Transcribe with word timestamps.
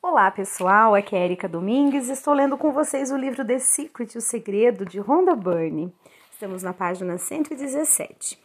Olá 0.00 0.30
pessoal, 0.30 0.94
aqui 0.94 1.16
é 1.16 1.24
Erika 1.24 1.48
Domingues 1.48 2.08
e 2.08 2.12
estou 2.12 2.32
lendo 2.32 2.56
com 2.56 2.70
vocês 2.70 3.10
o 3.10 3.16
livro 3.16 3.44
The 3.44 3.58
Secret, 3.58 4.16
o 4.16 4.20
Segredo 4.20 4.86
de 4.86 5.00
Rhonda 5.00 5.34
Byrne. 5.34 5.92
Estamos 6.30 6.62
na 6.62 6.72
página 6.72 7.18
117. 7.18 8.38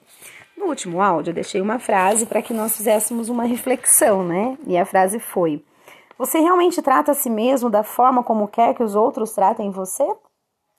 No 0.57 0.65
último 0.65 0.99
áudio 0.99 1.29
eu 1.29 1.35
deixei 1.35 1.61
uma 1.61 1.77
frase 1.77 2.25
para 2.25 2.41
que 2.41 2.55
nós 2.55 2.75
fizéssemos 2.75 3.29
uma 3.29 3.43
reflexão, 3.43 4.23
né? 4.23 4.57
E 4.65 4.75
a 4.75 4.83
frase 4.83 5.19
foi: 5.19 5.63
Você 6.17 6.39
realmente 6.39 6.81
trata 6.81 7.11
a 7.11 7.15
si 7.15 7.29
mesmo 7.29 7.69
da 7.69 7.83
forma 7.83 8.23
como 8.23 8.47
quer 8.47 8.73
que 8.73 8.81
os 8.81 8.95
outros 8.95 9.31
tratem 9.33 9.69
você? 9.69 10.11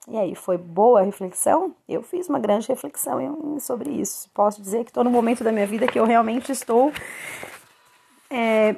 E 0.09 0.19
aí, 0.19 0.35
foi 0.35 0.59
boa 0.59 1.01
a 1.01 1.05
reflexão? 1.05 1.73
Eu 1.89 2.03
fiz 2.03 2.29
uma 2.29 2.41
grande 2.41 2.67
reflexão 2.67 3.59
sobre 3.61 3.91
isso. 3.91 4.29
Posso 4.35 4.61
dizer 4.61 4.83
que 4.83 4.91
estou 4.91 5.05
no 5.05 5.11
momento 5.11 5.45
da 5.45 5.53
minha 5.53 5.69
vida 5.69 5.87
que 5.87 5.99
eu 5.99 6.05
realmente 6.05 6.51
estou 6.51 6.93
é, 8.29 8.77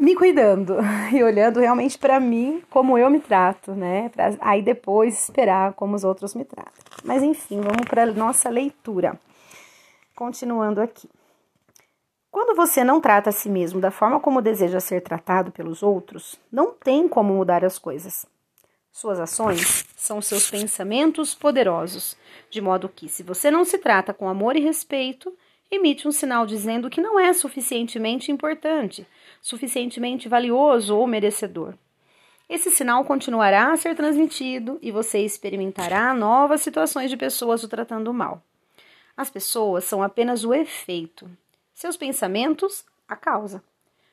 me 0.00 0.16
cuidando 0.16 0.76
e 1.12 1.22
olhando 1.22 1.60
realmente 1.60 1.98
para 1.98 2.18
mim 2.18 2.62
como 2.70 2.96
eu 2.96 3.10
me 3.10 3.20
trato, 3.20 3.72
né? 3.72 4.08
Pra 4.08 4.34
aí 4.40 4.62
depois 4.62 5.22
esperar 5.22 5.74
como 5.74 5.94
os 5.94 6.02
outros 6.02 6.34
me 6.34 6.44
tratam. 6.44 6.72
Mas 7.04 7.22
enfim, 7.22 7.60
vamos 7.60 7.86
para 7.86 8.06
nossa 8.06 8.48
leitura. 8.48 9.20
Continuando 10.16 10.80
aqui. 10.80 11.08
Quando 12.30 12.56
você 12.56 12.82
não 12.82 13.00
trata 13.00 13.30
a 13.30 13.32
si 13.32 13.48
mesmo 13.48 13.80
da 13.80 13.90
forma 13.90 14.20
como 14.20 14.40
deseja 14.40 14.80
ser 14.80 15.02
tratado 15.02 15.50
pelos 15.50 15.82
outros, 15.82 16.36
não 16.50 16.72
tem 16.72 17.08
como 17.08 17.34
mudar 17.34 17.64
as 17.64 17.78
coisas. 17.78 18.24
Suas 18.92 19.20
ações 19.20 19.84
são 19.96 20.20
seus 20.20 20.50
pensamentos 20.50 21.34
poderosos, 21.34 22.16
de 22.48 22.60
modo 22.60 22.88
que, 22.88 23.08
se 23.08 23.22
você 23.22 23.50
não 23.50 23.64
se 23.64 23.78
trata 23.78 24.14
com 24.14 24.28
amor 24.28 24.56
e 24.56 24.60
respeito, 24.60 25.32
emite 25.70 26.08
um 26.08 26.12
sinal 26.12 26.46
dizendo 26.46 26.90
que 26.90 27.00
não 27.00 27.18
é 27.18 27.32
suficientemente 27.32 28.32
importante, 28.32 29.06
suficientemente 29.40 30.28
valioso 30.28 30.96
ou 30.96 31.06
merecedor. 31.06 31.74
Esse 32.48 32.70
sinal 32.70 33.04
continuará 33.04 33.70
a 33.70 33.76
ser 33.76 33.94
transmitido 33.94 34.78
e 34.82 34.90
você 34.90 35.20
experimentará 35.20 36.12
novas 36.12 36.62
situações 36.62 37.08
de 37.08 37.16
pessoas 37.16 37.62
o 37.62 37.68
tratando 37.68 38.12
mal. 38.12 38.42
As 39.16 39.30
pessoas 39.30 39.84
são 39.84 40.02
apenas 40.02 40.44
o 40.44 40.52
efeito, 40.52 41.30
seus 41.72 41.96
pensamentos, 41.96 42.84
a 43.08 43.14
causa. 43.14 43.62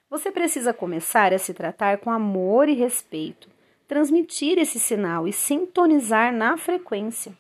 Você 0.09 0.31
precisa 0.31 0.73
começar 0.73 1.33
a 1.33 1.39
se 1.39 1.53
tratar 1.53 1.97
com 1.97 2.11
amor 2.11 2.69
e 2.69 2.73
respeito, 2.73 3.50
transmitir 3.88 4.59
esse 4.59 4.80
sinal 4.80 5.28
e 5.28 5.33
sintonizar 5.33 6.31
na 6.31 6.58
frequência. 6.58 7.35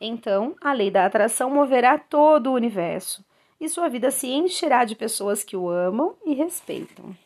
Então, 0.00 0.56
a 0.60 0.72
lei 0.72 0.90
da 0.90 1.04
atração 1.04 1.50
moverá 1.50 1.98
todo 1.98 2.48
o 2.48 2.54
universo 2.54 3.22
e 3.62 3.68
sua 3.68 3.88
vida 3.88 4.10
se 4.10 4.26
encherá 4.26 4.84
de 4.84 4.96
pessoas 4.96 5.44
que 5.44 5.56
o 5.56 5.70
amam 5.70 6.16
e 6.26 6.34
respeitam. 6.34 7.16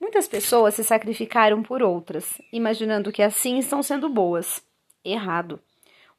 Muitas 0.00 0.28
pessoas 0.28 0.74
se 0.74 0.84
sacrificaram 0.84 1.60
por 1.60 1.82
outras, 1.82 2.40
imaginando 2.52 3.10
que 3.10 3.20
assim 3.20 3.58
estão 3.58 3.82
sendo 3.82 4.08
boas. 4.08 4.62
Errado. 5.04 5.60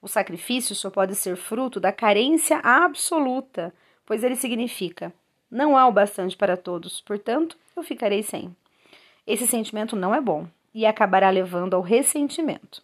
O 0.02 0.07
sacrifício 0.07 0.75
só 0.75 0.89
pode 0.89 1.15
ser 1.15 1.37
fruto 1.37 1.79
da 1.79 1.93
carência 1.93 2.57
absoluta, 2.57 3.73
pois 4.05 4.21
ele 4.21 4.35
significa: 4.35 5.13
não 5.49 5.77
há 5.77 5.87
o 5.87 5.93
bastante 5.93 6.35
para 6.35 6.57
todos, 6.57 6.99
portanto, 6.99 7.57
eu 7.73 7.83
ficarei 7.83 8.21
sem. 8.21 8.53
Esse 9.25 9.47
sentimento 9.47 9.95
não 9.95 10.13
é 10.13 10.19
bom 10.19 10.45
e 10.73 10.85
acabará 10.85 11.29
levando 11.29 11.73
ao 11.73 11.81
ressentimento. 11.81 12.83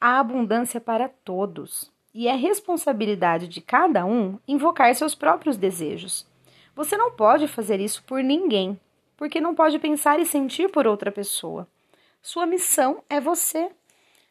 Há 0.00 0.18
abundância 0.18 0.80
para 0.80 1.08
todos 1.08 1.88
e 2.14 2.26
é 2.26 2.34
responsabilidade 2.34 3.48
de 3.48 3.60
cada 3.60 4.04
um 4.04 4.38
invocar 4.46 4.94
seus 4.94 5.14
próprios 5.14 5.56
desejos. 5.56 6.26
Você 6.74 6.96
não 6.96 7.10
pode 7.10 7.48
fazer 7.48 7.80
isso 7.80 8.02
por 8.04 8.22
ninguém, 8.22 8.78
porque 9.16 9.40
não 9.40 9.54
pode 9.54 9.78
pensar 9.78 10.18
e 10.20 10.26
sentir 10.26 10.70
por 10.70 10.86
outra 10.86 11.10
pessoa. 11.10 11.66
Sua 12.22 12.46
missão 12.46 13.02
é 13.08 13.20
você. 13.20 13.70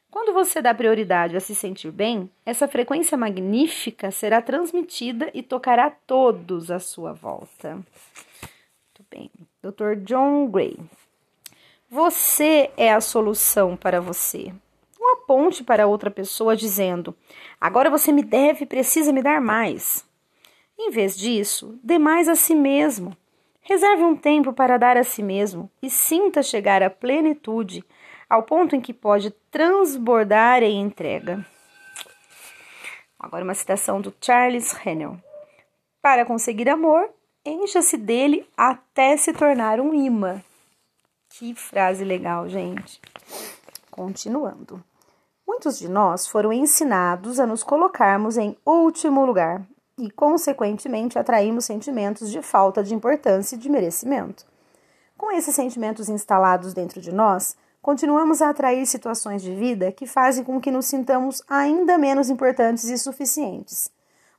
Quando 0.09 0.33
você 0.33 0.61
dá 0.61 0.73
prioridade 0.73 1.35
a 1.35 1.39
se 1.39 1.53
sentir 1.53 1.91
bem, 1.91 2.29
essa 2.45 2.67
frequência 2.67 3.17
magnífica 3.17 4.09
será 4.11 4.41
transmitida 4.41 5.29
e 5.33 5.43
tocará 5.43 5.89
todos 5.89 6.71
à 6.71 6.79
sua 6.79 7.13
volta. 7.13 7.75
Muito 7.75 9.05
bem. 9.11 9.29
Dr. 9.61 10.01
John 10.03 10.47
Gray. 10.47 10.77
Você 11.89 12.71
é 12.75 12.91
a 12.91 13.01
solução 13.01 13.77
para 13.77 13.99
você 14.01 14.53
ponte 15.27 15.63
para 15.63 15.85
outra 15.85 16.09
pessoa 16.09 16.55
dizendo: 16.55 17.15
agora 17.61 17.89
você 17.89 18.11
me 18.11 18.23
deve 18.23 18.65
precisa 18.65 19.11
me 19.11 19.21
dar 19.21 19.41
mais. 19.41 20.07
Em 20.79 20.89
vez 20.89 21.17
disso, 21.17 21.77
dê 21.83 21.99
mais 21.99 22.29
a 22.29 22.35
si 22.35 22.55
mesmo. 22.55 23.15
Reserve 23.61 24.03
um 24.03 24.15
tempo 24.15 24.53
para 24.53 24.77
dar 24.77 24.95
a 24.95 25.03
si 25.03 25.21
mesmo 25.21 25.69
e 25.81 25.89
sinta 25.89 26.41
chegar 26.41 26.81
à 26.81 26.89
plenitude, 26.89 27.83
ao 28.29 28.43
ponto 28.43 28.75
em 28.75 28.81
que 28.81 28.93
pode 28.93 29.31
transbordar 29.51 30.63
em 30.63 30.79
entrega. 30.79 31.45
Agora 33.19 33.43
uma 33.43 33.53
citação 33.53 33.99
do 33.99 34.13
Charles 34.21 34.73
Hennel. 34.85 35.17
Para 36.01 36.23
conseguir 36.23 36.69
amor, 36.69 37.09
encha-se 37.43 37.97
dele 37.97 38.47
até 38.55 39.17
se 39.17 39.33
tornar 39.33 39.81
um 39.81 39.93
imã. 39.93 40.41
Que 41.29 41.53
frase 41.53 42.05
legal, 42.05 42.47
gente. 42.47 43.01
Continuando. 43.91 44.81
Muitos 45.47 45.79
de 45.79 45.87
nós 45.87 46.27
foram 46.27 46.51
ensinados 46.51 47.39
a 47.39 47.47
nos 47.47 47.63
colocarmos 47.63 48.35
em 48.37 48.57
último 48.65 49.25
lugar 49.25 49.65
e, 49.97 50.11
consequentemente, 50.11 51.17
atraímos 51.17 51.63
sentimentos 51.63 52.29
de 52.29 52.41
falta 52.41 52.83
de 52.83 52.93
importância 52.93 53.55
e 53.55 53.57
de 53.57 53.69
merecimento. 53.69 54.45
Com 55.17 55.31
esses 55.31 55.55
sentimentos 55.55 56.09
instalados 56.09 56.73
dentro 56.73 56.99
de 56.99 57.13
nós, 57.13 57.55
continuamos 57.81 58.41
a 58.41 58.49
atrair 58.49 58.85
situações 58.85 59.41
de 59.41 59.55
vida 59.55 59.89
que 59.89 60.05
fazem 60.05 60.43
com 60.43 60.59
que 60.59 60.69
nos 60.69 60.85
sintamos 60.85 61.41
ainda 61.47 61.97
menos 61.97 62.29
importantes 62.29 62.83
e 62.83 62.97
suficientes. 62.97 63.89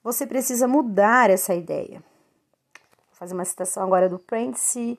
Você 0.05 0.27
precisa 0.27 0.69
mudar 0.69 1.31
essa 1.31 1.55
ideia. 1.55 2.03
Vou 3.09 3.15
fazer 3.15 3.33
uma 3.33 3.47
citação 3.47 3.83
agora 3.83 4.11
do 4.11 4.19
Prince 4.19 4.99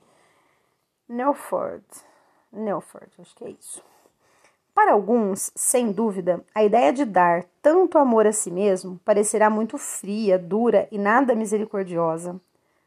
Nelford. 1.08 1.86
Nelford, 2.52 3.12
acho 3.20 3.36
que 3.36 3.46
é 3.46 3.52
isso. 3.52 3.82
Para 4.80 4.94
alguns, 4.94 5.52
sem 5.56 5.92
dúvida, 5.92 6.42
a 6.56 6.64
ideia 6.64 6.94
de 6.94 7.04
dar 7.04 7.44
tanto 7.62 7.98
amor 7.98 8.26
a 8.26 8.32
si 8.32 8.50
mesmo 8.50 8.98
parecerá 9.04 9.50
muito 9.50 9.78
fria, 9.78 10.40
dura 10.40 10.88
e 10.90 10.98
nada 10.98 11.36
misericordiosa. 11.36 12.40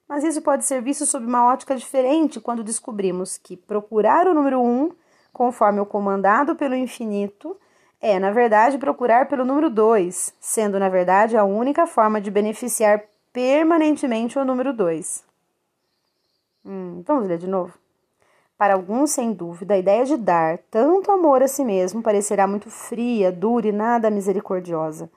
Mas 0.09 0.25
isso 0.25 0.41
pode 0.41 0.65
ser 0.65 0.81
visto 0.81 1.05
sob 1.05 1.27
uma 1.27 1.45
ótica 1.45 1.77
diferente 1.77 2.41
quando 2.41 2.65
descobrimos 2.65 3.37
que 3.37 3.59
procurar 3.59 4.27
o 4.27 4.33
número 4.33 4.59
um, 4.59 4.91
conforme 5.35 5.81
o 5.81 5.87
comandado 5.87 6.57
pelo 6.57 6.75
infinito, 6.75 7.55
é, 8.01 8.19
na 8.19 8.31
verdade, 8.31 8.79
procurar 8.79 9.29
pelo 9.29 9.45
número 9.45 9.69
dois, 9.69 10.35
sendo, 10.41 10.79
na 10.79 10.89
verdade, 10.89 11.37
a 11.37 11.45
única 11.45 11.87
forma 11.87 12.23
de 12.23 12.31
beneficiar 12.31 13.05
permanentemente 13.35 14.39
o 14.39 14.47
número 14.47 14.73
dois. 14.73 15.23
Hum, 16.65 17.03
vamos 17.07 17.29
ler 17.29 17.37
de 17.37 17.47
novo? 17.47 17.75
Para 18.63 18.75
alguns, 18.75 19.11
sem 19.11 19.33
dúvida, 19.33 19.75
a 19.75 19.79
ideia 19.79 20.05
de 20.05 20.17
dar 20.17 20.57
tanto 20.71 21.11
amor 21.11 21.43
a 21.43 21.49
si 21.49 21.65
mesmo 21.65 22.01
parecerá 22.01 22.47
muito 22.47 22.71
fria, 22.71 23.33
dura 23.33 23.67
e 23.67 23.73
nada 23.73 24.09
misericordiosa. 24.09 25.11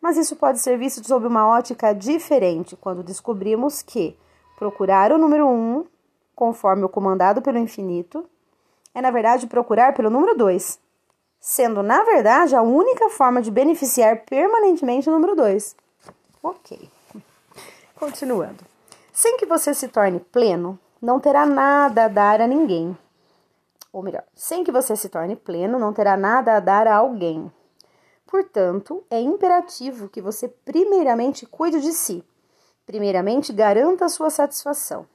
Mas 0.00 0.16
isso 0.16 0.34
pode 0.34 0.60
ser 0.60 0.78
visto 0.78 1.06
sob 1.06 1.26
uma 1.26 1.46
ótica 1.46 1.92
diferente 1.92 2.74
quando 2.74 3.02
descobrimos 3.02 3.82
que 3.82 4.18
procurar 4.58 5.12
o 5.12 5.18
número 5.18 5.46
um, 5.46 5.84
conforme 6.34 6.84
o 6.84 6.88
comandado 6.88 7.42
pelo 7.42 7.58
infinito, 7.58 8.24
é 8.94 9.02
na 9.02 9.10
verdade 9.10 9.46
procurar 9.46 9.92
pelo 9.92 10.08
número 10.08 10.34
dois, 10.34 10.80
sendo 11.38 11.82
na 11.82 12.02
verdade 12.02 12.56
a 12.56 12.62
única 12.62 13.10
forma 13.10 13.42
de 13.42 13.50
beneficiar 13.50 14.24
permanentemente 14.24 15.10
o 15.10 15.12
número 15.12 15.36
dois. 15.36 15.76
Ok. 16.42 16.88
Continuando. 17.94 18.64
Sem 19.12 19.36
que 19.36 19.44
você 19.44 19.74
se 19.74 19.86
torne 19.86 20.18
pleno, 20.18 20.78
não 21.06 21.20
terá 21.20 21.46
nada 21.46 22.06
a 22.06 22.08
dar 22.08 22.40
a 22.40 22.48
ninguém. 22.48 22.98
Ou 23.92 24.02
melhor, 24.02 24.24
sem 24.34 24.64
que 24.64 24.72
você 24.72 24.96
se 24.96 25.08
torne 25.08 25.36
pleno, 25.36 25.78
não 25.78 25.92
terá 25.92 26.16
nada 26.16 26.56
a 26.56 26.60
dar 26.60 26.88
a 26.88 26.96
alguém. 26.96 27.50
Portanto, 28.26 29.04
é 29.08 29.20
imperativo 29.20 30.08
que 30.08 30.20
você 30.20 30.48
primeiramente 30.48 31.46
cuide 31.46 31.80
de 31.80 31.92
si. 31.92 32.24
Primeiramente, 32.84 33.52
garanta 33.52 34.06
a 34.06 34.08
sua 34.08 34.30
satisfação. 34.30 35.06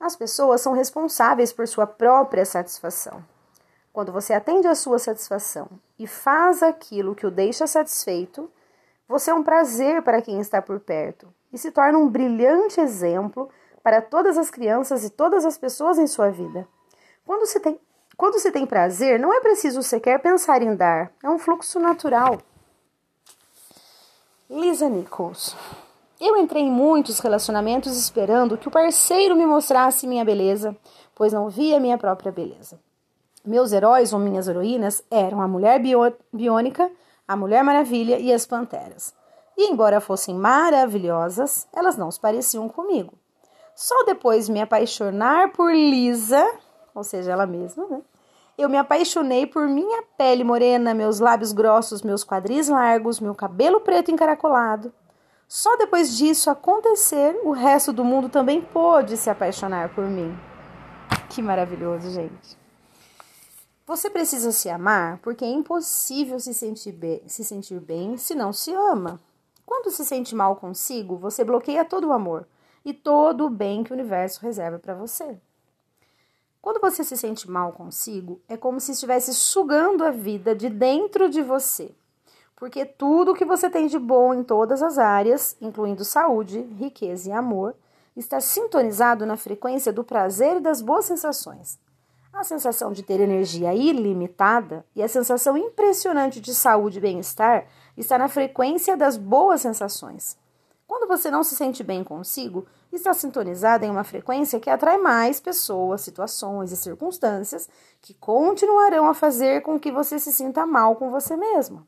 As 0.00 0.16
pessoas 0.16 0.62
são 0.62 0.72
responsáveis 0.72 1.52
por 1.52 1.68
sua 1.68 1.86
própria 1.86 2.46
satisfação. 2.46 3.22
Quando 3.92 4.12
você 4.12 4.32
atende 4.32 4.68
à 4.68 4.74
sua 4.74 4.98
satisfação 4.98 5.68
e 5.98 6.06
faz 6.06 6.62
aquilo 6.62 7.14
que 7.14 7.26
o 7.26 7.30
deixa 7.30 7.66
satisfeito, 7.66 8.50
você 9.06 9.30
é 9.30 9.34
um 9.34 9.42
prazer 9.42 10.00
para 10.00 10.22
quem 10.22 10.40
está 10.40 10.62
por 10.62 10.80
perto 10.80 11.28
e 11.52 11.58
se 11.58 11.70
torna 11.70 11.98
um 11.98 12.08
brilhante 12.08 12.80
exemplo 12.80 13.50
para 13.82 14.02
todas 14.02 14.36
as 14.36 14.50
crianças 14.50 15.04
e 15.04 15.10
todas 15.10 15.44
as 15.44 15.56
pessoas 15.56 15.98
em 15.98 16.06
sua 16.06 16.30
vida. 16.30 16.66
Quando 17.24 17.46
se 17.46 17.60
tem, 17.60 17.78
quando 18.16 18.38
se 18.38 18.50
tem 18.50 18.66
prazer, 18.66 19.18
não 19.18 19.32
é 19.32 19.40
preciso 19.40 19.82
sequer 19.82 20.20
pensar 20.20 20.62
em 20.62 20.74
dar, 20.74 21.12
é 21.22 21.28
um 21.28 21.38
fluxo 21.38 21.78
natural. 21.78 22.38
Lisa 24.48 24.88
Nichols. 24.88 25.56
Eu 26.20 26.36
entrei 26.36 26.64
em 26.64 26.70
muitos 26.70 27.18
relacionamentos 27.20 27.96
esperando 27.96 28.58
que 28.58 28.68
o 28.68 28.70
parceiro 28.70 29.34
me 29.36 29.46
mostrasse 29.46 30.06
minha 30.06 30.24
beleza, 30.24 30.76
pois 31.14 31.32
não 31.32 31.48
via 31.48 31.80
minha 31.80 31.96
própria 31.96 32.30
beleza. 32.30 32.78
Meus 33.42 33.72
heróis 33.72 34.12
ou 34.12 34.18
minhas 34.18 34.48
heroínas 34.48 35.02
eram 35.10 35.40
a 35.40 35.48
Mulher 35.48 35.80
Biônica, 36.32 36.90
a 37.26 37.36
Mulher 37.36 37.64
Maravilha 37.64 38.18
e 38.18 38.32
as 38.34 38.44
Panteras. 38.44 39.14
E 39.56 39.70
embora 39.70 40.00
fossem 40.00 40.34
maravilhosas, 40.34 41.66
elas 41.72 41.96
não 41.96 42.10
se 42.10 42.20
pareciam 42.20 42.68
comigo. 42.68 43.14
Só 43.74 44.04
depois 44.04 44.46
de 44.46 44.52
me 44.52 44.60
apaixonar 44.60 45.52
por 45.52 45.72
Lisa, 45.72 46.46
ou 46.94 47.02
seja, 47.02 47.32
ela 47.32 47.46
mesma, 47.46 47.86
né? 47.86 48.02
Eu 48.58 48.68
me 48.68 48.76
apaixonei 48.76 49.46
por 49.46 49.66
minha 49.66 50.02
pele 50.18 50.44
morena, 50.44 50.92
meus 50.92 51.18
lábios 51.18 51.50
grossos, 51.50 52.02
meus 52.02 52.22
quadris 52.22 52.68
largos, 52.68 53.18
meu 53.18 53.34
cabelo 53.34 53.80
preto 53.80 54.10
encaracolado. 54.10 54.92
Só 55.48 55.76
depois 55.76 56.16
disso 56.16 56.50
acontecer, 56.50 57.40
o 57.42 57.52
resto 57.52 57.92
do 57.92 58.04
mundo 58.04 58.28
também 58.28 58.60
pôde 58.60 59.16
se 59.16 59.30
apaixonar 59.30 59.94
por 59.94 60.04
mim. 60.04 60.38
Que 61.30 61.40
maravilhoso, 61.40 62.10
gente. 62.10 62.58
Você 63.86 64.10
precisa 64.10 64.52
se 64.52 64.68
amar 64.68 65.18
porque 65.18 65.44
é 65.44 65.48
impossível 65.48 66.38
se 66.38 66.52
sentir 66.52 66.94
se 67.26 67.42
sentir 67.42 67.80
bem 67.80 68.16
se 68.16 68.34
não 68.34 68.52
se 68.52 68.72
ama. 68.74 69.18
Quando 69.64 69.90
se 69.90 70.04
sente 70.04 70.34
mal 70.34 70.54
consigo, 70.56 71.16
você 71.16 71.42
bloqueia 71.42 71.84
todo 71.84 72.08
o 72.08 72.12
amor 72.12 72.46
e 72.84 72.92
todo 72.92 73.46
o 73.46 73.50
bem 73.50 73.84
que 73.84 73.92
o 73.92 73.94
universo 73.94 74.40
reserva 74.40 74.78
para 74.78 74.94
você. 74.94 75.38
Quando 76.62 76.80
você 76.80 77.02
se 77.02 77.16
sente 77.16 77.50
mal 77.50 77.72
consigo, 77.72 78.40
é 78.48 78.56
como 78.56 78.80
se 78.80 78.92
estivesse 78.92 79.34
sugando 79.34 80.04
a 80.04 80.10
vida 80.10 80.54
de 80.54 80.68
dentro 80.68 81.28
de 81.28 81.42
você. 81.42 81.90
Porque 82.54 82.84
tudo 82.84 83.34
que 83.34 83.46
você 83.46 83.70
tem 83.70 83.86
de 83.86 83.98
bom 83.98 84.34
em 84.34 84.44
todas 84.44 84.82
as 84.82 84.98
áreas, 84.98 85.56
incluindo 85.60 86.04
saúde, 86.04 86.60
riqueza 86.78 87.30
e 87.30 87.32
amor, 87.32 87.74
está 88.14 88.38
sintonizado 88.40 89.24
na 89.24 89.36
frequência 89.36 89.90
do 89.90 90.04
prazer 90.04 90.58
e 90.58 90.60
das 90.60 90.82
boas 90.82 91.06
sensações. 91.06 91.78
A 92.32 92.44
sensação 92.44 92.92
de 92.92 93.02
ter 93.02 93.18
energia 93.18 93.74
ilimitada 93.74 94.84
e 94.94 95.02
a 95.02 95.08
sensação 95.08 95.56
impressionante 95.56 96.40
de 96.40 96.54
saúde 96.54 96.98
e 96.98 97.00
bem-estar 97.00 97.66
está 97.96 98.18
na 98.18 98.28
frequência 98.28 98.96
das 98.96 99.16
boas 99.16 99.62
sensações. 99.62 100.36
Quando 100.90 101.06
você 101.06 101.30
não 101.30 101.44
se 101.44 101.54
sente 101.54 101.84
bem 101.84 102.02
consigo, 102.02 102.66
está 102.90 103.14
sintonizada 103.14 103.86
em 103.86 103.90
uma 103.90 104.02
frequência 104.02 104.58
que 104.58 104.68
atrai 104.68 104.98
mais 104.98 105.38
pessoas, 105.38 106.00
situações 106.00 106.72
e 106.72 106.76
circunstâncias 106.76 107.68
que 108.02 108.12
continuarão 108.12 109.08
a 109.08 109.14
fazer 109.14 109.62
com 109.62 109.78
que 109.78 109.92
você 109.92 110.18
se 110.18 110.32
sinta 110.32 110.66
mal 110.66 110.96
com 110.96 111.08
você 111.08 111.36
mesmo. 111.36 111.86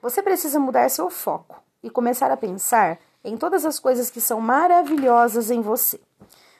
Você 0.00 0.22
precisa 0.22 0.60
mudar 0.60 0.88
seu 0.90 1.10
foco 1.10 1.60
e 1.82 1.90
começar 1.90 2.30
a 2.30 2.36
pensar 2.36 3.00
em 3.24 3.36
todas 3.36 3.66
as 3.66 3.80
coisas 3.80 4.10
que 4.10 4.20
são 4.20 4.40
maravilhosas 4.40 5.50
em 5.50 5.60
você. 5.60 6.00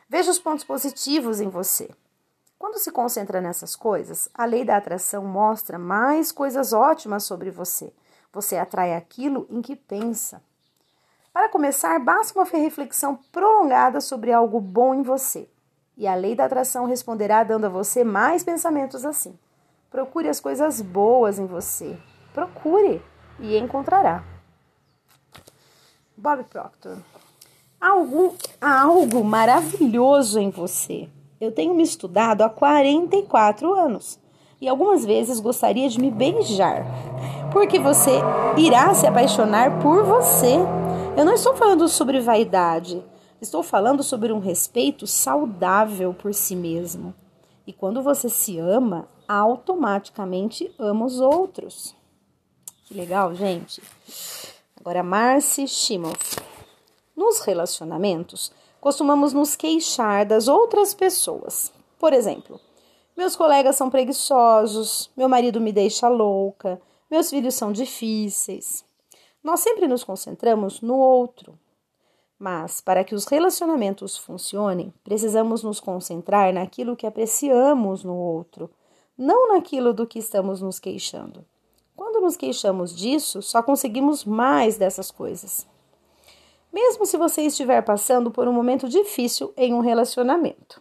Veja 0.08 0.32
os 0.32 0.40
pontos 0.40 0.64
positivos 0.64 1.40
em 1.40 1.48
você. 1.48 1.88
Quando 2.58 2.80
se 2.80 2.90
concentra 2.90 3.40
nessas 3.40 3.76
coisas, 3.76 4.28
a 4.34 4.44
lei 4.44 4.64
da 4.64 4.76
atração 4.76 5.24
mostra 5.24 5.78
mais 5.78 6.32
coisas 6.32 6.72
ótimas 6.72 7.22
sobre 7.22 7.48
você. 7.48 7.92
Você 8.32 8.56
atrai 8.56 8.96
aquilo 8.96 9.46
em 9.48 9.62
que 9.62 9.76
pensa. 9.76 10.42
Para 11.38 11.48
começar, 11.48 12.00
basta 12.00 12.36
uma 12.36 12.44
reflexão 12.44 13.16
prolongada 13.30 14.00
sobre 14.00 14.32
algo 14.32 14.60
bom 14.60 14.92
em 14.92 15.02
você. 15.02 15.48
E 15.96 16.04
a 16.04 16.16
lei 16.16 16.34
da 16.34 16.46
atração 16.46 16.84
responderá 16.84 17.44
dando 17.44 17.66
a 17.66 17.68
você 17.68 18.02
mais 18.02 18.42
pensamentos 18.42 19.04
assim. 19.04 19.38
Procure 19.88 20.28
as 20.28 20.40
coisas 20.40 20.82
boas 20.82 21.38
em 21.38 21.46
você. 21.46 21.96
Procure 22.34 23.00
e 23.38 23.56
encontrará. 23.56 24.24
Bob 26.16 26.42
Proctor. 26.42 26.98
Há 27.80 27.90
algo, 27.90 28.34
há 28.60 28.80
algo 28.80 29.22
maravilhoso 29.22 30.40
em 30.40 30.50
você. 30.50 31.08
Eu 31.40 31.52
tenho 31.52 31.72
me 31.72 31.84
estudado 31.84 32.42
há 32.42 32.50
44 32.50 33.74
anos 33.74 34.18
e 34.60 34.68
algumas 34.68 35.04
vezes 35.04 35.38
gostaria 35.38 35.88
de 35.88 36.00
me 36.00 36.10
beijar, 36.10 36.84
porque 37.52 37.78
você 37.78 38.18
irá 38.56 38.92
se 38.92 39.06
apaixonar 39.06 39.78
por 39.78 40.02
você 40.02 40.58
eu 41.18 41.24
não 41.24 41.34
estou 41.34 41.56
falando 41.56 41.88
sobre 41.88 42.20
vaidade, 42.20 43.04
estou 43.42 43.60
falando 43.60 44.04
sobre 44.04 44.32
um 44.32 44.38
respeito 44.38 45.04
saudável 45.04 46.14
por 46.14 46.32
si 46.32 46.54
mesmo. 46.54 47.12
E 47.66 47.72
quando 47.72 48.04
você 48.04 48.28
se 48.28 48.56
ama, 48.56 49.08
automaticamente 49.26 50.72
ama 50.78 51.04
os 51.04 51.18
outros. 51.18 51.92
Que 52.84 52.94
legal, 52.94 53.34
gente. 53.34 53.82
Agora, 54.78 55.02
Marcy 55.02 55.66
Shimoff. 55.66 56.36
Nos 57.16 57.40
relacionamentos, 57.40 58.52
costumamos 58.80 59.32
nos 59.32 59.56
queixar 59.56 60.24
das 60.24 60.46
outras 60.46 60.94
pessoas. 60.94 61.72
Por 61.98 62.12
exemplo, 62.12 62.60
meus 63.16 63.34
colegas 63.34 63.74
são 63.74 63.90
preguiçosos, 63.90 65.10
meu 65.16 65.28
marido 65.28 65.60
me 65.60 65.72
deixa 65.72 66.08
louca, 66.08 66.80
meus 67.10 67.28
filhos 67.28 67.56
são 67.56 67.72
difíceis. 67.72 68.86
Nós 69.42 69.60
sempre 69.60 69.86
nos 69.86 70.04
concentramos 70.04 70.80
no 70.80 70.96
outro. 70.96 71.58
Mas, 72.38 72.80
para 72.80 73.02
que 73.02 73.14
os 73.14 73.26
relacionamentos 73.26 74.16
funcionem, 74.16 74.92
precisamos 75.02 75.62
nos 75.62 75.80
concentrar 75.80 76.52
naquilo 76.52 76.96
que 76.96 77.06
apreciamos 77.06 78.04
no 78.04 78.14
outro, 78.14 78.70
não 79.16 79.48
naquilo 79.48 79.92
do 79.92 80.06
que 80.06 80.20
estamos 80.20 80.60
nos 80.60 80.78
queixando. 80.78 81.44
Quando 81.96 82.20
nos 82.20 82.36
queixamos 82.36 82.94
disso, 82.94 83.42
só 83.42 83.60
conseguimos 83.60 84.24
mais 84.24 84.78
dessas 84.78 85.10
coisas. 85.10 85.66
Mesmo 86.72 87.04
se 87.04 87.16
você 87.16 87.42
estiver 87.42 87.82
passando 87.82 88.30
por 88.30 88.46
um 88.46 88.52
momento 88.52 88.88
difícil 88.88 89.52
em 89.56 89.74
um 89.74 89.80
relacionamento, 89.80 90.80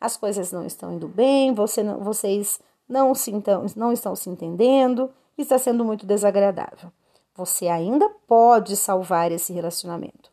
as 0.00 0.16
coisas 0.16 0.52
não 0.52 0.64
estão 0.64 0.92
indo 0.92 1.08
bem, 1.08 1.52
você 1.52 1.82
não, 1.82 1.98
vocês 1.98 2.60
não, 2.88 3.14
se, 3.14 3.32
então, 3.32 3.66
não 3.74 3.92
estão 3.92 4.14
se 4.14 4.30
entendendo, 4.30 5.10
está 5.36 5.58
sendo 5.58 5.84
muito 5.84 6.06
desagradável. 6.06 6.92
Você 7.36 7.66
ainda 7.66 8.08
pode 8.28 8.76
salvar 8.76 9.32
esse 9.32 9.52
relacionamento. 9.52 10.30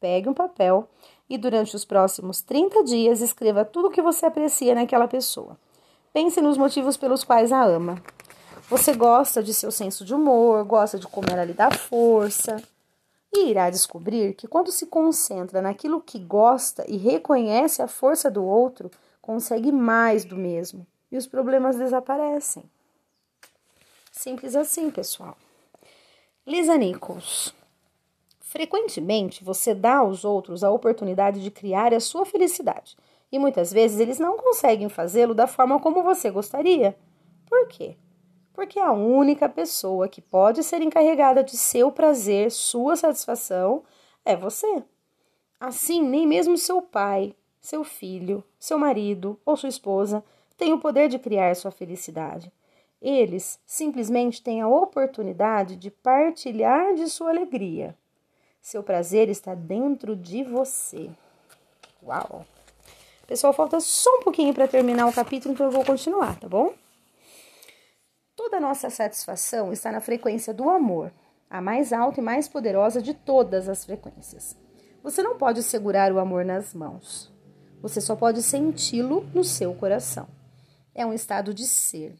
Pegue 0.00 0.28
um 0.28 0.34
papel 0.34 0.88
e 1.28 1.36
durante 1.36 1.76
os 1.76 1.84
próximos 1.84 2.40
30 2.40 2.84
dias 2.84 3.20
escreva 3.20 3.64
tudo 3.64 3.88
o 3.88 3.90
que 3.90 4.00
você 4.00 4.24
aprecia 4.24 4.74
naquela 4.74 5.06
pessoa. 5.06 5.58
Pense 6.12 6.40
nos 6.40 6.56
motivos 6.56 6.96
pelos 6.96 7.22
quais 7.22 7.52
a 7.52 7.62
ama. 7.62 8.02
Você 8.70 8.94
gosta 8.94 9.42
de 9.42 9.52
seu 9.52 9.70
senso 9.70 10.04
de 10.04 10.14
humor, 10.14 10.64
gosta 10.64 10.98
de 10.98 11.06
como 11.06 11.28
ela 11.30 11.44
lhe 11.44 11.52
dá 11.52 11.70
força. 11.70 12.62
E 13.30 13.50
irá 13.50 13.68
descobrir 13.68 14.34
que 14.34 14.48
quando 14.48 14.72
se 14.72 14.86
concentra 14.86 15.60
naquilo 15.60 16.00
que 16.00 16.18
gosta 16.18 16.84
e 16.88 16.96
reconhece 16.96 17.82
a 17.82 17.88
força 17.88 18.30
do 18.30 18.42
outro, 18.42 18.90
consegue 19.20 19.70
mais 19.70 20.24
do 20.24 20.36
mesmo 20.36 20.86
e 21.12 21.16
os 21.18 21.26
problemas 21.26 21.76
desaparecem. 21.76 22.64
Simples 24.10 24.56
assim, 24.56 24.90
pessoal. 24.90 25.36
Lisa 26.48 26.78
Nichols. 26.78 27.54
Frequentemente 28.40 29.44
você 29.44 29.74
dá 29.74 29.98
aos 29.98 30.24
outros 30.24 30.64
a 30.64 30.70
oportunidade 30.70 31.42
de 31.42 31.50
criar 31.50 31.92
a 31.92 32.00
sua 32.00 32.24
felicidade 32.24 32.96
e 33.30 33.38
muitas 33.38 33.70
vezes 33.70 34.00
eles 34.00 34.18
não 34.18 34.38
conseguem 34.38 34.88
fazê-lo 34.88 35.34
da 35.34 35.46
forma 35.46 35.78
como 35.78 36.02
você 36.02 36.30
gostaria. 36.30 36.96
Por 37.44 37.68
quê? 37.68 37.98
Porque 38.54 38.80
a 38.80 38.92
única 38.92 39.46
pessoa 39.46 40.08
que 40.08 40.22
pode 40.22 40.62
ser 40.62 40.80
encarregada 40.80 41.44
de 41.44 41.54
seu 41.54 41.92
prazer, 41.92 42.50
sua 42.50 42.96
satisfação, 42.96 43.82
é 44.24 44.34
você. 44.34 44.82
Assim, 45.60 46.00
nem 46.00 46.26
mesmo 46.26 46.56
seu 46.56 46.80
pai, 46.80 47.36
seu 47.60 47.84
filho, 47.84 48.42
seu 48.58 48.78
marido 48.78 49.38
ou 49.44 49.54
sua 49.54 49.68
esposa 49.68 50.24
têm 50.56 50.72
o 50.72 50.80
poder 50.80 51.10
de 51.10 51.18
criar 51.18 51.54
sua 51.54 51.70
felicidade. 51.70 52.50
Eles 53.00 53.60
simplesmente 53.64 54.42
têm 54.42 54.60
a 54.60 54.68
oportunidade 54.68 55.76
de 55.76 55.90
partilhar 55.90 56.94
de 56.94 57.08
sua 57.08 57.30
alegria. 57.30 57.96
Seu 58.60 58.82
prazer 58.82 59.28
está 59.28 59.54
dentro 59.54 60.16
de 60.16 60.42
você. 60.42 61.10
Uau! 62.02 62.44
Pessoal, 63.26 63.52
falta 63.52 63.78
só 63.78 64.10
um 64.18 64.22
pouquinho 64.22 64.52
para 64.52 64.66
terminar 64.66 65.06
o 65.06 65.12
capítulo, 65.12 65.54
então 65.54 65.66
eu 65.66 65.72
vou 65.72 65.84
continuar, 65.84 66.38
tá 66.40 66.48
bom? 66.48 66.74
Toda 68.34 68.56
a 68.56 68.60
nossa 68.60 68.88
satisfação 68.88 69.72
está 69.72 69.92
na 69.92 70.00
frequência 70.00 70.54
do 70.54 70.68
amor, 70.70 71.12
a 71.50 71.60
mais 71.60 71.92
alta 71.92 72.20
e 72.20 72.22
mais 72.22 72.48
poderosa 72.48 73.02
de 73.02 73.14
todas 73.14 73.68
as 73.68 73.84
frequências. 73.84 74.56
Você 75.02 75.22
não 75.22 75.36
pode 75.38 75.62
segurar 75.62 76.12
o 76.12 76.18
amor 76.18 76.44
nas 76.44 76.74
mãos. 76.74 77.32
Você 77.80 78.00
só 78.00 78.16
pode 78.16 78.42
senti-lo 78.42 79.28
no 79.34 79.44
seu 79.44 79.74
coração. 79.74 80.28
É 80.94 81.06
um 81.06 81.12
estado 81.12 81.54
de 81.54 81.66
ser. 81.66 82.16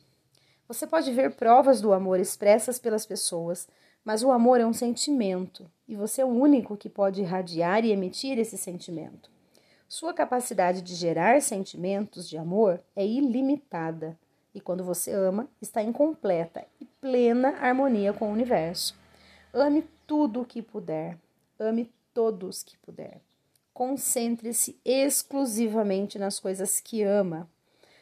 Você 0.69 0.87
pode 0.87 1.11
ver 1.13 1.35
provas 1.35 1.81
do 1.81 1.95
amor 1.95 2.21
expressas 2.21 2.79
pelas 2.79 3.07
pessoas, 3.07 3.67
mas 4.05 4.23
o 4.23 4.31
amor 4.31 4.61
é 4.61 4.67
um 4.67 4.73
sentimento 4.75 5.65
e 5.89 5.97
você 5.97 6.21
é 6.21 6.25
o 6.27 6.29
único 6.29 6.77
que 6.77 6.91
pode 6.91 7.23
irradiar 7.23 7.87
e 7.87 7.91
emitir 7.91 8.39
esse 8.39 8.59
sentimento. 8.59 9.31
Sua 9.89 10.13
capacidade 10.13 10.83
de 10.83 10.95
gerar 10.95 11.41
sentimentos 11.41 12.29
de 12.29 12.37
amor 12.37 12.83
é 12.95 13.07
ilimitada 13.07 14.19
e 14.55 14.61
quando 14.61 14.85
você 14.85 15.11
ama, 15.11 15.49
está 15.59 15.83
em 15.83 15.91
completa 15.91 16.67
e 16.79 16.85
plena 16.85 17.57
harmonia 17.61 18.13
com 18.13 18.29
o 18.29 18.33
universo. 18.33 18.95
Ame 19.55 19.89
tudo 20.07 20.43
o 20.43 20.45
que 20.45 20.61
puder, 20.61 21.17
ame 21.59 21.91
todos 22.13 22.63
que 22.63 22.77
puder. 22.77 23.23
Concentre-se 23.73 24.79
exclusivamente 24.85 26.19
nas 26.19 26.39
coisas 26.39 26.79
que 26.79 27.03
ama 27.03 27.49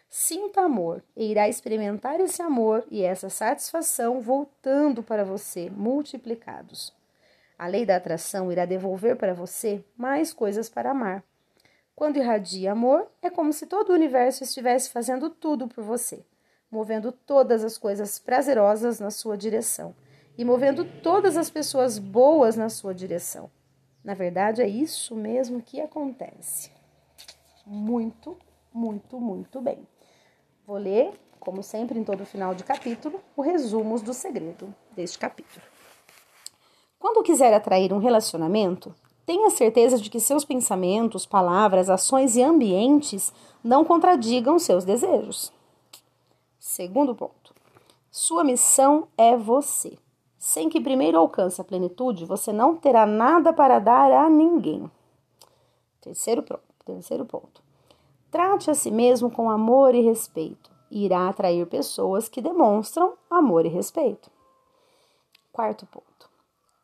Sinta 0.09 0.63
amor 0.63 1.03
e 1.17 1.31
irá 1.31 1.49
experimentar 1.49 2.21
esse 2.21 2.41
amor 2.41 2.85
e 2.91 3.03
essa 3.03 3.29
satisfação 3.29 4.21
voltando 4.21 5.03
para 5.03 5.25
você, 5.25 5.69
multiplicados. 5.71 6.93
A 7.59 7.67
lei 7.67 7.85
da 7.85 7.97
atração 7.97 8.53
irá 8.53 8.65
devolver 8.65 9.17
para 9.17 9.35
você 9.35 9.85
mais 9.97 10.33
coisas 10.33 10.69
para 10.69 10.91
amar. 10.91 11.25
Quando 11.95 12.19
irradia 12.19 12.73
amor, 12.73 13.11
é 13.23 13.31
como 13.31 13.53
se 13.53 13.67
todo 13.67 13.91
o 13.91 13.95
universo 13.95 14.45
estivesse 14.45 14.91
fazendo 14.91 15.31
tudo 15.31 15.67
por 15.67 15.83
você, 15.83 16.25
movendo 16.71 17.11
todas 17.11 17.65
as 17.65 17.79
coisas 17.79 18.19
prazerosas 18.19 19.01
na 19.01 19.11
sua 19.11 19.37
direção 19.37 19.95
e 20.37 20.45
movendo 20.45 20.85
todas 21.03 21.37
as 21.37 21.49
pessoas 21.49 21.99
boas 21.99 22.57
na 22.57 22.69
sua 22.69 22.95
direção. 22.95 23.51
Na 24.05 24.15
verdade, 24.15 24.63
é 24.63 24.69
isso 24.69 25.17
mesmo 25.17 25.63
que 25.63 25.81
acontece. 25.81 26.71
Muito, 27.67 28.37
muito, 28.73 29.19
muito 29.19 29.61
bem. 29.61 29.87
Vou 30.67 30.79
ler, 30.79 31.13
como 31.39 31.63
sempre, 31.63 31.97
em 31.97 32.03
todo 32.03 32.27
final 32.27 32.53
de 32.53 32.65
capítulo, 32.65 33.21
o 33.37 33.43
resumo 33.43 34.01
do 34.01 34.13
segredo 34.13 34.75
deste 34.97 35.17
capítulo. 35.17 35.65
Quando 36.99 37.23
quiser 37.23 37.55
atrair 37.55 37.93
um 37.93 37.99
relacionamento, 37.99 38.93
tenha 39.25 39.49
certeza 39.51 39.97
de 39.97 40.11
que 40.11 40.19
seus 40.19 40.45
pensamentos, 40.45 41.25
palavras, 41.25 41.89
ações 41.89 42.35
e 42.35 42.43
ambientes 42.43 43.33
não 43.63 43.85
contradigam 43.85 44.59
seus 44.59 44.85
desejos. 44.85 45.53
Segundo 46.59 47.15
ponto. 47.15 47.55
Sua 48.11 48.43
missão 48.43 49.07
é 49.17 49.37
você. 49.37 49.97
Sem 50.37 50.69
que 50.69 50.81
primeiro 50.81 51.17
alcance 51.17 51.61
a 51.61 51.65
plenitude, 51.65 52.25
você 52.25 52.53
não 52.53 52.77
terá 52.77 53.07
nada 53.07 53.53
para 53.53 53.79
dar 53.79 54.11
a 54.11 54.29
ninguém. 54.29 54.91
Terceiro. 56.01 56.45
Terceiro 56.85 57.25
ponto. 57.25 57.66
Trate 58.31 58.71
a 58.71 58.75
si 58.75 58.91
mesmo 58.91 59.31
com 59.31 59.51
amor 59.51 59.95
e 59.95 60.03
respeito. 60.03 60.71
E 60.91 61.05
irá 61.05 61.29
atrair 61.29 61.67
pessoas 61.67 62.29
que 62.29 62.41
demonstram 62.41 63.15
amor 63.31 63.67
e 63.67 63.69
respeito. 63.69 64.31
Quarto 65.53 65.87
ponto. 65.87 66.29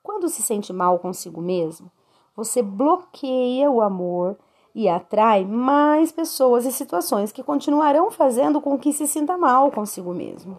Quando 0.03 0.29
se 0.29 0.43
sente 0.43 0.73
mal 0.73 0.99
consigo 0.99 1.41
mesmo, 1.41 1.91
você 2.35 2.63
bloqueia 2.63 3.71
o 3.71 3.81
amor 3.81 4.39
e 4.75 4.89
atrai 4.89 5.45
mais 5.45 6.11
pessoas 6.11 6.65
e 6.65 6.73
situações 6.73 7.31
que 7.31 7.43
continuarão 7.43 8.11
fazendo 8.11 8.61
com 8.61 8.79
que 8.79 8.93
se 8.93 9.07
sinta 9.07 9.37
mal 9.37 9.71
consigo 9.71 10.15
mesmo. 10.15 10.59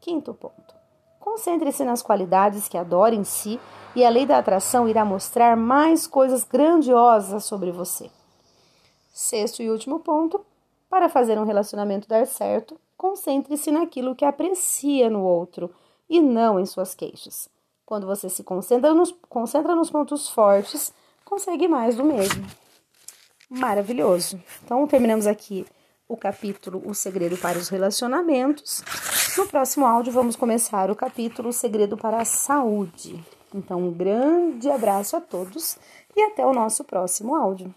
Quinto 0.00 0.34
ponto. 0.34 0.74
Concentre-se 1.20 1.84
nas 1.84 2.02
qualidades 2.02 2.68
que 2.68 2.78
adora 2.78 3.14
em 3.14 3.24
si 3.24 3.60
e 3.94 4.04
a 4.04 4.08
lei 4.08 4.26
da 4.26 4.38
atração 4.38 4.88
irá 4.88 5.04
mostrar 5.04 5.56
mais 5.56 6.06
coisas 6.06 6.44
grandiosas 6.44 7.44
sobre 7.44 7.70
você. 7.70 8.10
Sexto 9.16 9.62
e 9.62 9.70
último 9.70 10.00
ponto. 10.00 10.44
Para 10.90 11.08
fazer 11.08 11.38
um 11.38 11.44
relacionamento 11.44 12.08
dar 12.08 12.26
certo, 12.26 12.76
concentre-se 12.96 13.70
naquilo 13.70 14.16
que 14.16 14.24
aprecia 14.24 15.08
no 15.08 15.22
outro 15.22 15.70
e 16.10 16.20
não 16.20 16.58
em 16.58 16.66
suas 16.66 16.96
queixas. 16.96 17.48
Quando 17.86 18.08
você 18.08 18.28
se 18.28 18.42
concentra 18.42 18.92
nos, 18.92 19.14
concentra 19.28 19.72
nos 19.76 19.88
pontos 19.88 20.28
fortes, 20.28 20.92
consegue 21.24 21.68
mais 21.68 21.94
do 21.94 22.02
mesmo. 22.02 22.44
Maravilhoso. 23.48 24.42
Então, 24.64 24.84
terminamos 24.88 25.28
aqui 25.28 25.64
o 26.08 26.16
capítulo 26.16 26.82
O 26.84 26.92
Segredo 26.92 27.36
para 27.36 27.56
os 27.56 27.68
Relacionamentos. 27.68 28.82
No 29.38 29.46
próximo 29.46 29.86
áudio, 29.86 30.12
vamos 30.12 30.34
começar 30.34 30.90
o 30.90 30.96
capítulo 30.96 31.50
O 31.50 31.52
Segredo 31.52 31.96
para 31.96 32.20
a 32.20 32.24
Saúde. 32.24 33.24
Então, 33.54 33.78
um 33.78 33.92
grande 33.92 34.68
abraço 34.68 35.16
a 35.16 35.20
todos 35.20 35.78
e 36.16 36.20
até 36.20 36.44
o 36.44 36.52
nosso 36.52 36.82
próximo 36.82 37.36
áudio. 37.36 37.72